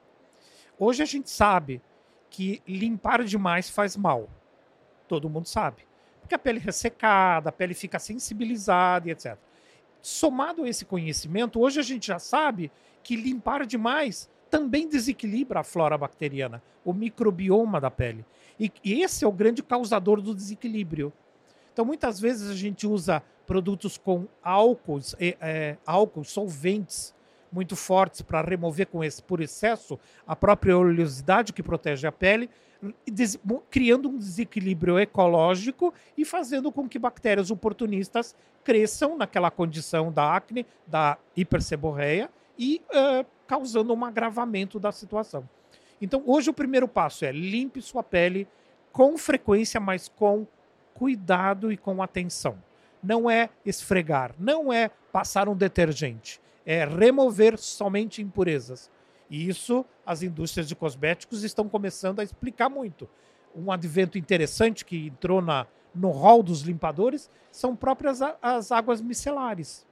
Hoje 0.78 1.02
a 1.02 1.06
gente 1.06 1.30
sabe 1.30 1.80
que 2.28 2.62
limpar 2.66 3.24
demais 3.24 3.70
faz 3.70 3.96
mal. 3.96 4.28
Todo 5.08 5.30
mundo 5.30 5.46
sabe. 5.46 5.86
Porque 6.20 6.34
a 6.34 6.38
pele 6.38 6.58
ressecada, 6.58 7.50
a 7.50 7.52
pele 7.52 7.74
fica 7.74 7.98
sensibilizada 7.98 9.08
e 9.08 9.12
etc. 9.12 9.36
Somado 10.02 10.64
a 10.64 10.68
esse 10.68 10.84
conhecimento, 10.84 11.60
hoje 11.60 11.80
a 11.80 11.82
gente 11.82 12.08
já 12.08 12.18
sabe 12.18 12.70
que 13.02 13.16
limpar 13.16 13.64
demais 13.66 14.28
também 14.50 14.88
desequilibra 14.88 15.60
a 15.60 15.64
flora 15.64 15.98
bacteriana, 15.98 16.62
o 16.84 16.92
microbioma 16.92 17.80
da 17.80 17.90
pele. 17.90 18.24
E, 18.58 18.72
e 18.84 19.02
esse 19.02 19.24
é 19.24 19.28
o 19.28 19.32
grande 19.32 19.62
causador 19.62 20.20
do 20.20 20.34
desequilíbrio. 20.34 21.12
Então, 21.72 21.84
muitas 21.84 22.18
vezes 22.18 22.50
a 22.50 22.54
gente 22.54 22.86
usa 22.86 23.22
produtos 23.46 23.98
com 23.98 24.26
álcools, 24.42 25.14
é, 25.20 25.36
é, 25.40 25.76
álcools 25.86 26.30
solventes 26.30 27.14
muito 27.52 27.76
fortes 27.76 28.22
para 28.22 28.42
remover 28.42 28.86
com 28.86 29.04
esse, 29.04 29.22
por 29.22 29.40
excesso 29.40 29.98
a 30.26 30.34
própria 30.34 30.76
oleosidade 30.76 31.52
que 31.52 31.62
protege 31.62 32.06
a 32.06 32.12
pele, 32.12 32.50
criando 33.70 34.08
um 34.08 34.18
desequilíbrio 34.18 34.98
ecológico 34.98 35.92
e 36.16 36.24
fazendo 36.24 36.70
com 36.70 36.88
que 36.88 36.98
bactérias 36.98 37.50
oportunistas 37.50 38.34
cresçam 38.64 39.16
naquela 39.16 39.50
condição 39.50 40.12
da 40.12 40.34
acne, 40.34 40.66
da 40.86 41.18
hiperseborreia 41.36 42.30
e 42.58 42.82
uh, 42.90 43.26
causando 43.46 43.94
um 43.94 44.04
agravamento 44.04 44.78
da 44.78 44.92
situação. 44.92 45.48
Então, 46.00 46.22
hoje 46.26 46.50
o 46.50 46.54
primeiro 46.54 46.86
passo 46.86 47.24
é 47.24 47.32
limpe 47.32 47.80
sua 47.80 48.02
pele 48.02 48.46
com 48.92 49.16
frequência, 49.16 49.80
mas 49.80 50.08
com 50.08 50.46
cuidado 50.94 51.70
e 51.70 51.76
com 51.76 52.02
atenção. 52.02 52.58
Não 53.02 53.30
é 53.30 53.50
esfregar, 53.64 54.34
não 54.38 54.72
é 54.72 54.90
passar 55.12 55.48
um 55.48 55.56
detergente, 55.56 56.40
é 56.64 56.84
remover 56.84 57.58
somente 57.58 58.20
impurezas. 58.20 58.90
E 59.28 59.48
isso 59.48 59.84
as 60.04 60.22
indústrias 60.22 60.68
de 60.68 60.76
cosméticos 60.76 61.42
estão 61.42 61.68
começando 61.68 62.20
a 62.20 62.24
explicar 62.24 62.68
muito. 62.68 63.08
Um 63.54 63.72
advento 63.72 64.18
interessante 64.18 64.84
que 64.84 65.06
entrou 65.06 65.40
na, 65.40 65.66
no 65.94 66.10
rol 66.10 66.42
dos 66.42 66.62
limpadores 66.62 67.30
são 67.50 67.74
próprias 67.74 68.20
as 68.42 68.70
águas 68.70 69.00
micelares, 69.00 69.86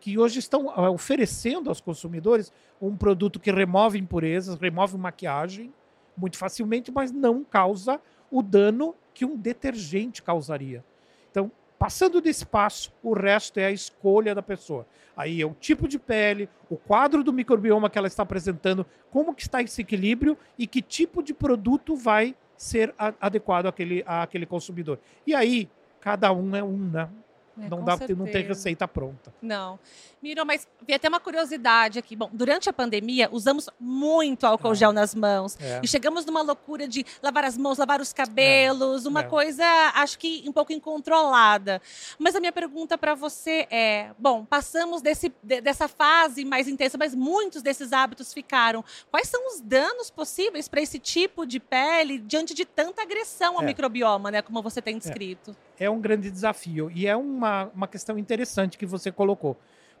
que 0.00 0.18
hoje 0.18 0.38
estão 0.38 0.70
ah, 0.70 0.90
oferecendo 0.90 1.68
aos 1.68 1.80
consumidores 1.80 2.52
um 2.80 2.96
produto 2.96 3.38
que 3.38 3.50
remove 3.50 3.98
impurezas, 3.98 4.58
remove 4.58 4.96
maquiagem 4.96 5.72
muito 6.16 6.38
facilmente, 6.38 6.90
mas 6.90 7.12
não 7.12 7.44
causa 7.44 8.00
o 8.30 8.42
dano 8.42 8.94
que 9.12 9.24
um 9.24 9.36
detergente 9.36 10.22
causaria. 10.22 10.84
Então, 11.30 11.50
passando 11.78 12.20
desse 12.20 12.46
passo, 12.46 12.92
o 13.02 13.12
resto 13.12 13.58
é 13.58 13.66
a 13.66 13.70
escolha 13.70 14.34
da 14.34 14.42
pessoa. 14.42 14.86
Aí 15.16 15.40
é 15.40 15.46
o 15.46 15.54
tipo 15.54 15.88
de 15.88 15.98
pele, 15.98 16.48
o 16.68 16.76
quadro 16.76 17.24
do 17.24 17.32
microbioma 17.32 17.88
que 17.88 17.96
ela 17.96 18.06
está 18.06 18.22
apresentando, 18.22 18.84
como 19.10 19.34
que 19.34 19.42
está 19.42 19.62
esse 19.62 19.80
equilíbrio 19.80 20.36
e 20.58 20.66
que 20.66 20.82
tipo 20.82 21.22
de 21.22 21.32
produto 21.32 21.96
vai 21.96 22.34
ser 22.56 22.94
adequado 23.20 23.66
àquele, 23.66 24.02
àquele 24.06 24.46
consumidor. 24.46 24.98
E 25.26 25.34
aí, 25.34 25.68
cada 26.00 26.32
um 26.32 26.54
é 26.54 26.62
um, 26.62 26.90
né? 26.90 27.08
É, 27.58 27.68
não 27.68 27.82
dá 27.82 27.96
não 28.16 28.26
tem 28.26 28.44
receita 28.44 28.86
pronta. 28.86 29.32
Não. 29.40 29.78
Miro, 30.22 30.44
mas 30.44 30.66
vi 30.86 30.92
até 30.92 31.08
uma 31.08 31.20
curiosidade 31.20 31.98
aqui. 31.98 32.16
Bom, 32.16 32.28
durante 32.32 32.68
a 32.68 32.72
pandemia, 32.72 33.28
usamos 33.32 33.68
muito 33.78 34.46
álcool 34.46 34.72
é. 34.72 34.74
gel 34.74 34.92
nas 34.92 35.14
mãos. 35.14 35.56
É. 35.60 35.80
E 35.82 35.88
chegamos 35.88 36.26
numa 36.26 36.42
loucura 36.42 36.86
de 36.86 37.04
lavar 37.22 37.44
as 37.44 37.56
mãos, 37.56 37.78
lavar 37.78 38.00
os 38.00 38.12
cabelos, 38.12 39.06
é. 39.06 39.08
uma 39.08 39.20
é. 39.20 39.24
coisa, 39.24 39.64
acho 39.94 40.18
que 40.18 40.44
um 40.46 40.52
pouco 40.52 40.72
incontrolada. 40.72 41.80
Mas 42.18 42.34
a 42.34 42.40
minha 42.40 42.52
pergunta 42.52 42.98
para 42.98 43.14
você 43.14 43.66
é: 43.70 44.10
bom, 44.18 44.44
passamos 44.44 45.00
desse, 45.00 45.32
dessa 45.42 45.88
fase 45.88 46.44
mais 46.44 46.68
intensa, 46.68 46.98
mas 46.98 47.14
muitos 47.14 47.62
desses 47.62 47.92
hábitos 47.92 48.34
ficaram. 48.34 48.84
Quais 49.10 49.28
são 49.28 49.48
os 49.48 49.60
danos 49.60 50.10
possíveis 50.10 50.68
para 50.68 50.80
esse 50.80 50.98
tipo 50.98 51.46
de 51.46 51.60
pele 51.60 52.18
diante 52.18 52.52
de 52.52 52.64
tanta 52.64 53.02
agressão 53.02 53.56
ao 53.56 53.62
é. 53.62 53.66
microbioma, 53.66 54.30
né? 54.30 54.42
Como 54.42 54.62
você 54.62 54.82
tem 54.82 54.98
descrito? 54.98 55.56
É 55.78 55.90
um 55.90 56.00
grande 56.00 56.30
desafio. 56.30 56.90
E 56.94 57.06
é 57.06 57.16
uma, 57.16 57.70
uma 57.74 57.88
questão 57.88 58.18
interessante 58.18 58.78
que 58.78 58.86
você 58.86 59.12
colocou 59.12 59.56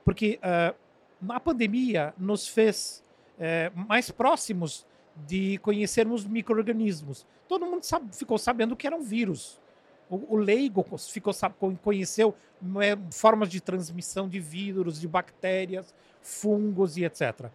porque 0.06 0.38
uh, 0.38 1.32
a 1.32 1.40
pandemia 1.40 2.14
nos 2.16 2.46
fez 2.46 3.02
uh, 3.38 3.76
mais 3.88 4.08
próximos 4.08 4.86
de 5.26 5.58
conhecermos 5.58 6.24
micro-organismos. 6.24 7.26
Todo 7.48 7.66
mundo 7.66 7.82
sabe, 7.82 8.14
ficou 8.14 8.38
sabendo 8.38 8.76
que 8.76 8.86
era 8.86 8.94
um 8.94 9.02
vírus. 9.02 9.60
O, 10.08 10.34
o 10.34 10.36
leigo 10.36 10.86
ficou, 10.96 11.34
conheceu 11.82 12.36
é, 12.80 12.96
formas 13.10 13.48
de 13.48 13.60
transmissão 13.60 14.28
de 14.28 14.38
vírus, 14.38 15.00
de 15.00 15.08
bactérias, 15.08 15.92
fungos 16.22 16.96
e 16.96 17.04
etc. 17.04 17.50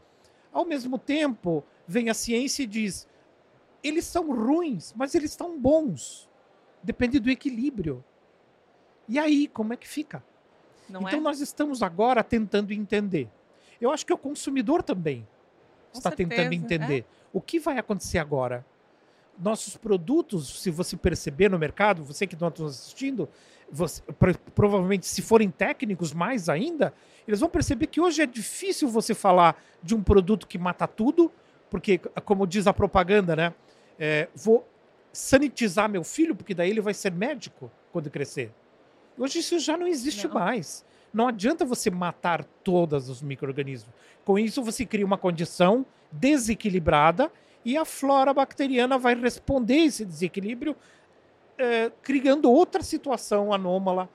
Ao 0.51 0.65
mesmo 0.65 0.97
tempo, 0.97 1.63
vem 1.87 2.09
a 2.09 2.13
ciência 2.13 2.63
e 2.63 2.67
diz: 2.67 3.07
eles 3.81 4.03
são 4.03 4.27
ruins, 4.29 4.93
mas 4.93 5.15
eles 5.15 5.31
estão 5.31 5.57
bons. 5.57 6.29
Depende 6.83 7.17
do 7.17 7.29
equilíbrio. 7.29 8.03
E 9.11 9.19
aí, 9.19 9.49
como 9.49 9.73
é 9.73 9.75
que 9.75 9.85
fica? 9.85 10.23
Não 10.89 11.01
então 11.01 11.19
é? 11.19 11.21
nós 11.21 11.41
estamos 11.41 11.83
agora 11.83 12.23
tentando 12.23 12.71
entender. 12.71 13.27
Eu 13.81 13.91
acho 13.91 14.05
que 14.05 14.13
o 14.13 14.17
consumidor 14.17 14.81
também 14.81 15.27
Com 15.91 15.97
está 15.97 16.11
certeza, 16.11 16.29
tentando 16.29 16.53
entender 16.53 16.99
é? 16.99 17.05
o 17.33 17.41
que 17.41 17.59
vai 17.59 17.77
acontecer 17.77 18.19
agora. 18.19 18.65
Nossos 19.37 19.75
produtos, 19.75 20.61
se 20.61 20.71
você 20.71 20.95
perceber 20.95 21.49
no 21.49 21.59
mercado, 21.59 22.05
você 22.05 22.25
que 22.25 22.35
está 22.35 22.47
assistindo, 22.63 23.27
você, 23.69 24.01
provavelmente 24.55 25.05
se 25.05 25.21
forem 25.21 25.51
técnicos 25.51 26.13
mais 26.13 26.47
ainda, 26.47 26.93
eles 27.27 27.41
vão 27.41 27.49
perceber 27.49 27.87
que 27.87 27.99
hoje 27.99 28.21
é 28.21 28.25
difícil 28.25 28.87
você 28.87 29.13
falar 29.13 29.61
de 29.83 29.93
um 29.93 30.01
produto 30.01 30.47
que 30.47 30.57
mata 30.57 30.87
tudo, 30.87 31.29
porque, 31.69 31.97
como 32.23 32.47
diz 32.47 32.65
a 32.65 32.71
propaganda, 32.71 33.35
né? 33.35 33.53
É, 33.99 34.29
vou 34.33 34.65
sanitizar 35.11 35.89
meu 35.89 36.05
filho, 36.05 36.33
porque 36.33 36.53
daí 36.53 36.69
ele 36.69 36.79
vai 36.79 36.93
ser 36.93 37.11
médico 37.11 37.69
quando 37.91 38.09
crescer. 38.09 38.53
Hoje 39.17 39.39
isso 39.39 39.59
já 39.59 39.77
não 39.77 39.87
existe 39.87 40.27
não. 40.27 40.35
mais. 40.35 40.85
Não 41.13 41.27
adianta 41.27 41.65
você 41.65 41.89
matar 41.89 42.43
todos 42.63 43.09
os 43.09 43.21
micro-organismos. 43.21 43.93
Com 44.23 44.39
isso, 44.39 44.63
você 44.63 44.85
cria 44.85 45.05
uma 45.05 45.17
condição 45.17 45.85
desequilibrada 46.11 47.31
e 47.65 47.77
a 47.77 47.85
flora 47.85 48.33
bacteriana 48.33 48.97
vai 48.97 49.15
responder 49.15 49.75
esse 49.75 50.05
desequilíbrio, 50.05 50.75
eh, 51.57 51.91
criando 52.01 52.49
outra 52.49 52.81
situação 52.81 53.53
anômala, 53.53 54.09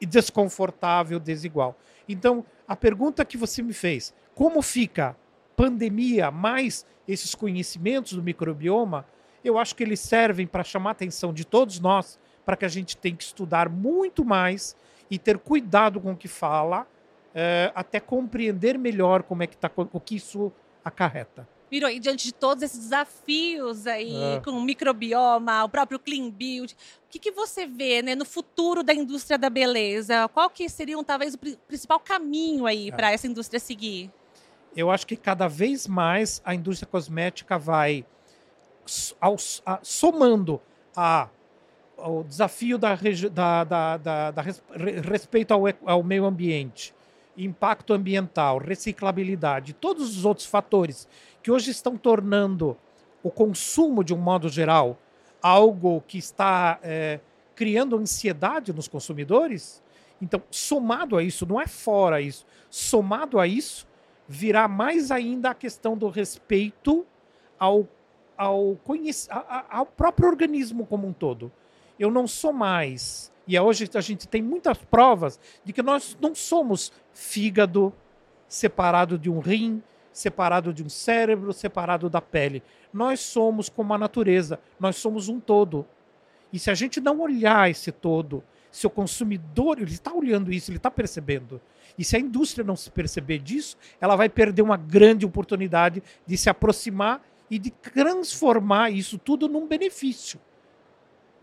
desconfortável, 0.00 1.18
desigual. 1.18 1.76
Então, 2.08 2.44
a 2.66 2.76
pergunta 2.76 3.24
que 3.24 3.36
você 3.36 3.60
me 3.62 3.72
fez, 3.72 4.14
como 4.34 4.62
fica 4.62 5.16
pandemia 5.56 6.30
mais 6.30 6.86
esses 7.08 7.34
conhecimentos 7.34 8.12
do 8.12 8.22
microbioma, 8.22 9.06
eu 9.44 9.58
acho 9.58 9.74
que 9.74 9.82
eles 9.82 10.00
servem 10.00 10.46
para 10.46 10.64
chamar 10.64 10.90
a 10.90 10.92
atenção 10.92 11.32
de 11.32 11.44
todos 11.44 11.78
nós 11.80 12.18
para 12.46 12.56
que 12.56 12.64
a 12.64 12.68
gente 12.68 12.96
tenha 12.96 13.16
que 13.16 13.24
estudar 13.24 13.68
muito 13.68 14.24
mais 14.24 14.76
e 15.10 15.18
ter 15.18 15.36
cuidado 15.36 16.00
com 16.00 16.12
o 16.12 16.16
que 16.16 16.28
fala, 16.28 16.86
é, 17.34 17.72
até 17.74 17.98
compreender 17.98 18.78
melhor 18.78 19.24
como 19.24 19.42
é 19.42 19.46
que 19.46 19.56
tá, 19.56 19.70
o 19.92 20.00
que 20.00 20.14
isso 20.14 20.52
acarreta. 20.84 21.46
Virou, 21.68 21.90
e 21.90 21.98
diante 21.98 22.24
de 22.24 22.32
todos 22.32 22.62
esses 22.62 22.78
desafios 22.78 23.88
aí, 23.88 24.36
é. 24.36 24.40
com 24.40 24.52
o 24.52 24.62
microbioma, 24.62 25.64
o 25.64 25.68
próprio 25.68 25.98
Clean 25.98 26.30
Build, 26.30 26.74
o 26.74 27.10
que, 27.10 27.18
que 27.18 27.32
você 27.32 27.66
vê 27.66 28.02
né, 28.02 28.14
no 28.14 28.24
futuro 28.24 28.84
da 28.84 28.94
indústria 28.94 29.36
da 29.36 29.50
beleza? 29.50 30.28
Qual 30.28 30.48
que 30.48 30.68
seria, 30.68 31.02
talvez, 31.02 31.34
o 31.34 31.38
principal 31.38 31.98
caminho 31.98 32.66
aí 32.66 32.88
é. 32.88 32.92
para 32.92 33.10
essa 33.10 33.26
indústria 33.26 33.58
seguir? 33.58 34.12
Eu 34.76 34.90
acho 34.90 35.06
que 35.06 35.16
cada 35.16 35.48
vez 35.48 35.88
mais 35.88 36.40
a 36.44 36.54
indústria 36.54 36.86
cosmética 36.86 37.58
vai 37.58 38.06
aos, 39.20 39.60
a, 39.66 39.80
somando 39.82 40.60
a 40.94 41.28
o 41.96 42.22
desafio 42.22 42.76
da, 42.78 42.94
da, 43.32 43.64
da, 43.64 43.96
da, 43.96 44.30
da 44.30 44.42
respeito 44.42 45.52
ao, 45.52 45.62
ao 45.84 46.02
meio 46.02 46.24
ambiente, 46.24 46.94
impacto 47.36 47.92
ambiental, 47.92 48.58
reciclabilidade, 48.58 49.72
todos 49.72 50.16
os 50.16 50.24
outros 50.24 50.46
fatores 50.46 51.08
que 51.42 51.50
hoje 51.50 51.70
estão 51.70 51.96
tornando 51.96 52.76
o 53.22 53.30
consumo, 53.30 54.04
de 54.04 54.14
um 54.14 54.18
modo 54.18 54.48
geral, 54.48 54.98
algo 55.42 56.02
que 56.06 56.18
está 56.18 56.78
é, 56.82 57.20
criando 57.54 57.96
ansiedade 57.96 58.72
nos 58.72 58.88
consumidores. 58.88 59.82
Então, 60.20 60.42
somado 60.50 61.16
a 61.16 61.22
isso, 61.22 61.46
não 61.46 61.60
é 61.60 61.66
fora 61.66 62.20
isso, 62.20 62.46
somado 62.70 63.38
a 63.38 63.46
isso, 63.46 63.86
virá 64.28 64.66
mais 64.66 65.10
ainda 65.10 65.50
a 65.50 65.54
questão 65.54 65.96
do 65.96 66.08
respeito 66.08 67.06
ao, 67.58 67.86
ao, 68.36 68.78
ao 69.68 69.86
próprio 69.86 70.28
organismo 70.28 70.86
como 70.86 71.06
um 71.06 71.12
todo 71.12 71.52
eu 71.98 72.10
não 72.10 72.26
sou 72.26 72.52
mais. 72.52 73.32
E 73.46 73.58
hoje 73.58 73.88
a 73.94 74.00
gente 74.00 74.26
tem 74.26 74.42
muitas 74.42 74.78
provas 74.78 75.38
de 75.64 75.72
que 75.72 75.82
nós 75.82 76.16
não 76.20 76.34
somos 76.34 76.92
fígado 77.12 77.92
separado 78.48 79.18
de 79.18 79.30
um 79.30 79.40
rim, 79.40 79.82
separado 80.12 80.72
de 80.72 80.82
um 80.82 80.88
cérebro, 80.88 81.52
separado 81.52 82.08
da 82.08 82.20
pele. 82.20 82.62
Nós 82.92 83.20
somos 83.20 83.68
como 83.68 83.92
a 83.92 83.98
natureza, 83.98 84.58
nós 84.78 84.96
somos 84.96 85.28
um 85.28 85.38
todo. 85.38 85.86
E 86.52 86.58
se 86.58 86.70
a 86.70 86.74
gente 86.74 87.00
não 87.00 87.20
olhar 87.20 87.70
esse 87.70 87.92
todo, 87.92 88.42
se 88.70 88.86
o 88.86 88.90
consumidor 88.90 89.78
ele 89.78 89.92
está 89.92 90.12
olhando 90.12 90.52
isso, 90.52 90.70
ele 90.70 90.78
está 90.78 90.90
percebendo. 90.90 91.60
E 91.98 92.04
se 92.04 92.16
a 92.16 92.20
indústria 92.20 92.64
não 92.64 92.76
se 92.76 92.90
perceber 92.90 93.38
disso, 93.38 93.76
ela 94.00 94.16
vai 94.16 94.28
perder 94.28 94.62
uma 94.62 94.76
grande 94.76 95.24
oportunidade 95.24 96.02
de 96.26 96.36
se 96.36 96.48
aproximar 96.48 97.22
e 97.50 97.58
de 97.58 97.70
transformar 97.70 98.90
isso 98.90 99.18
tudo 99.18 99.48
num 99.48 99.66
benefício. 99.66 100.40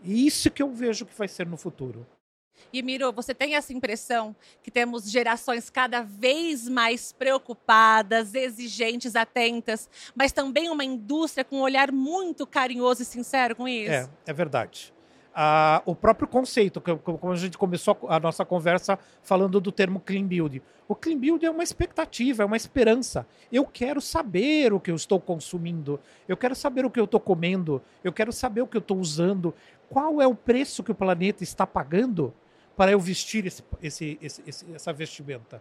E 0.04 0.26
isso 0.26 0.50
que 0.50 0.62
eu 0.62 0.70
vejo 0.70 1.06
que 1.06 1.16
vai 1.16 1.26
ser 1.26 1.46
no 1.46 1.56
futuro. 1.56 2.06
E 2.72 2.82
Miro, 2.82 3.12
você 3.12 3.34
tem 3.34 3.56
essa 3.56 3.72
impressão 3.72 4.34
que 4.62 4.70
temos 4.70 5.10
gerações 5.10 5.68
cada 5.70 6.02
vez 6.02 6.68
mais 6.68 7.12
preocupadas, 7.12 8.34
exigentes, 8.34 9.16
atentas, 9.16 9.88
mas 10.14 10.32
também 10.32 10.68
uma 10.68 10.84
indústria 10.84 11.44
com 11.44 11.56
um 11.56 11.62
olhar 11.62 11.90
muito 11.90 12.46
carinhoso 12.46 13.02
e 13.02 13.04
sincero 13.04 13.56
com 13.56 13.66
isso? 13.66 13.90
É, 13.90 14.08
é 14.26 14.32
verdade. 14.32 14.93
O 15.84 15.96
próprio 15.96 16.28
conceito, 16.28 16.80
como 16.80 17.32
a 17.32 17.36
gente 17.36 17.58
começou 17.58 17.98
a 18.08 18.20
nossa 18.20 18.44
conversa 18.44 18.96
falando 19.20 19.60
do 19.60 19.72
termo 19.72 19.98
clean 19.98 20.24
build. 20.24 20.62
O 20.86 20.94
clean 20.94 21.18
build 21.18 21.44
é 21.44 21.50
uma 21.50 21.62
expectativa, 21.64 22.44
é 22.44 22.46
uma 22.46 22.56
esperança. 22.56 23.26
Eu 23.50 23.64
quero 23.64 24.00
saber 24.00 24.72
o 24.72 24.78
que 24.78 24.92
eu 24.92 24.94
estou 24.94 25.20
consumindo, 25.20 25.98
eu 26.28 26.36
quero 26.36 26.54
saber 26.54 26.84
o 26.84 26.90
que 26.90 27.00
eu 27.00 27.04
estou 27.04 27.18
comendo, 27.18 27.82
eu 28.04 28.12
quero 28.12 28.32
saber 28.32 28.62
o 28.62 28.66
que 28.66 28.76
eu 28.76 28.80
estou 28.80 28.98
usando, 28.98 29.52
qual 29.88 30.22
é 30.22 30.26
o 30.26 30.36
preço 30.36 30.84
que 30.84 30.92
o 30.92 30.94
planeta 30.94 31.42
está 31.42 31.66
pagando 31.66 32.32
para 32.76 32.92
eu 32.92 33.00
vestir 33.00 33.44
esse, 33.46 33.64
esse, 33.82 34.18
esse, 34.22 34.72
essa 34.72 34.92
vestimenta? 34.92 35.60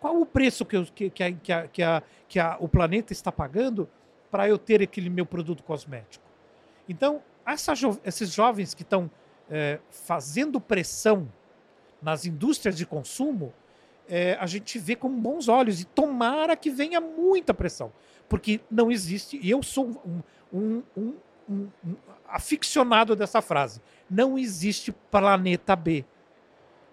Qual 0.00 0.20
o 0.20 0.26
preço 0.26 0.66
que, 0.66 0.76
eu, 0.76 0.84
que, 0.84 1.08
que, 1.08 1.22
a, 1.22 1.32
que, 1.32 1.52
a, 1.52 1.68
que, 1.68 1.82
a, 1.82 2.02
que 2.28 2.38
o 2.60 2.68
planeta 2.68 3.12
está 3.12 3.32
pagando 3.32 3.88
para 4.30 4.46
eu 4.48 4.58
ter 4.58 4.82
aquele 4.82 5.08
meu 5.08 5.24
produto 5.24 5.62
cosmético? 5.62 6.27
Então, 6.88 7.22
jo 7.74 7.98
esses 8.04 8.32
jovens 8.32 8.74
que 8.74 8.82
estão 8.82 9.10
é, 9.50 9.78
fazendo 9.90 10.60
pressão 10.60 11.30
nas 12.00 12.24
indústrias 12.24 12.76
de 12.76 12.86
consumo, 12.86 13.52
é, 14.08 14.36
a 14.40 14.46
gente 14.46 14.78
vê 14.78 14.96
com 14.96 15.10
bons 15.10 15.48
olhos 15.48 15.80
e 15.80 15.84
tomara 15.84 16.56
que 16.56 16.70
venha 16.70 17.00
muita 17.00 17.52
pressão, 17.52 17.92
porque 18.28 18.60
não 18.70 18.90
existe, 18.90 19.38
e 19.42 19.50
eu 19.50 19.62
sou 19.62 20.00
um, 20.04 20.22
um, 20.52 20.82
um, 20.96 21.14
um 21.48 21.96
aficionado 22.26 23.14
dessa 23.14 23.42
frase, 23.42 23.80
não 24.08 24.38
existe 24.38 24.92
planeta 24.92 25.76
B. 25.76 26.04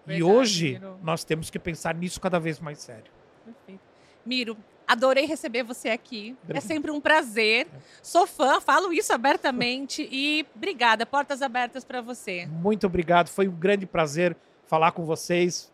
Verdade, 0.05 0.19
e 0.19 0.23
hoje 0.23 0.71
Miro. 0.73 0.99
nós 1.01 1.23
temos 1.23 1.49
que 1.49 1.57
pensar 1.57 1.95
nisso 1.95 2.19
cada 2.19 2.39
vez 2.39 2.59
mais 2.59 2.79
sério. 2.79 3.11
Perfeito. 3.43 3.81
Miro, 4.25 4.57
adorei 4.87 5.25
receber 5.25 5.63
você 5.63 5.89
aqui. 5.89 6.35
É 6.49 6.59
sempre 6.59 6.91
um 6.91 7.01
prazer. 7.01 7.67
Sou 8.01 8.27
fã, 8.27 8.59
falo 8.59 8.93
isso 8.93 9.13
abertamente 9.13 10.07
e 10.11 10.45
obrigada. 10.55 11.05
Portas 11.05 11.41
abertas 11.41 11.83
para 11.83 12.01
você. 12.01 12.45
Muito 12.47 12.85
obrigado. 12.85 13.29
Foi 13.29 13.47
um 13.47 13.55
grande 13.55 13.85
prazer 13.85 14.35
falar 14.67 14.91
com 14.91 15.05
vocês 15.05 15.71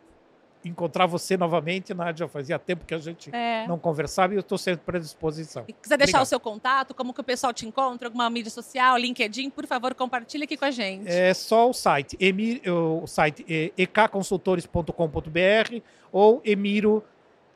encontrar 0.64 1.06
você 1.06 1.38
novamente, 1.38 1.94
Nádia. 1.94 2.28
Fazia 2.28 2.60
tempo 2.60 2.86
que 2.86 2.94
a 2.94 2.98
gente 2.98 3.34
é. 3.34 3.66
não 3.68 3.80
conversava 3.80 4.34
e 4.34 4.38
eu 4.38 4.42
estou 4.42 4.58
sempre 4.58 4.98
à 4.98 5.00
disposição. 5.00 5.64
E 5.68 5.74
quiser 5.74 5.98
deixar 5.98 6.20
Obrigado. 6.20 6.26
o 6.26 6.30
seu 6.30 6.40
contato, 6.40 6.94
como 6.94 7.14
que 7.14 7.22
o 7.22 7.24
pessoal 7.24 7.54
te 7.54 7.66
encontra, 7.66 8.08
alguma 8.08 8.30
mídia 8.30 8.52
social, 8.52 8.98
LinkedIn, 8.98 9.50
por 9.50 9.66
favor, 9.66 9.96
compartilhe 9.96 10.44
aqui 10.44 10.58
com 10.58 10.66
a 10.66 10.72
gente. 10.72 11.08
É 11.08 11.34
só 11.34 11.70
o 11.70 11.74
site, 11.74 12.18
emir, 12.20 12.62
o 12.70 13.08
site 13.08 13.46
é 13.50 13.72
ekconsultores.com.br 13.78 15.82
ou 16.12 16.42
emiro, 16.44 17.04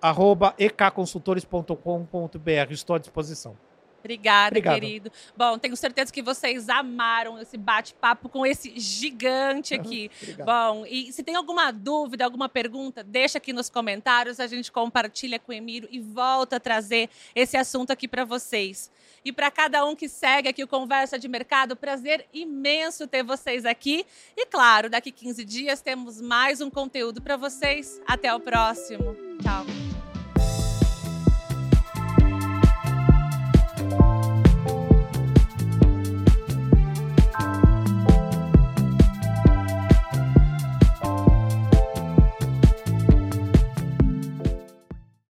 arroba 0.06 0.54
ekconsultores.com.br. 0.60 2.72
Estou 2.72 2.96
à 2.96 3.00
disposição. 3.00 3.58
Obrigada, 4.06 4.50
Obrigado. 4.50 4.74
querido. 4.76 5.12
Bom, 5.36 5.58
tenho 5.58 5.76
certeza 5.76 6.14
que 6.14 6.22
vocês 6.22 6.70
amaram 6.70 7.40
esse 7.40 7.58
bate-papo 7.58 8.30
com 8.30 8.46
esse 8.46 8.80
gigante 8.80 9.74
aqui. 9.74 10.12
Bom, 10.46 10.86
e 10.86 11.12
se 11.12 11.24
tem 11.24 11.34
alguma 11.34 11.72
dúvida, 11.72 12.24
alguma 12.24 12.48
pergunta, 12.48 13.04
deixa 13.04 13.40
aqui 13.40 13.52
nos 13.52 13.68
comentários, 13.68 14.40
a 14.40 14.46
gente 14.46 14.72
compartilha 14.72 15.40
com 15.40 15.52
o 15.52 15.56
Emílio 15.56 15.90
e 15.92 16.00
volta 16.00 16.58
a 16.58 16.60
trazer 16.60 17.10
esse 17.34 17.58
assunto 17.58 17.90
aqui 17.90 18.08
para 18.08 18.24
vocês. 18.24 18.92
E 19.24 19.32
para 19.32 19.50
cada 19.50 19.84
um 19.84 19.96
que 19.96 20.08
segue 20.08 20.50
aqui 20.50 20.64
o 20.64 20.68
Conversa 20.68 21.18
de 21.18 21.28
Mercado, 21.28 21.76
prazer 21.76 22.28
imenso 22.32 23.08
ter 23.08 23.24
vocês 23.24 23.66
aqui. 23.66 24.06
E 24.38 24.46
claro, 24.46 24.88
daqui 24.88 25.12
15 25.12 25.44
dias 25.44 25.82
temos 25.82 26.22
mais 26.22 26.62
um 26.62 26.70
conteúdo 26.70 27.24
para 27.24 27.38
vocês. 27.38 28.00
Até 28.06 28.32
o 28.32 28.40
próximo. 28.40 29.16
Tchau. 29.42 29.85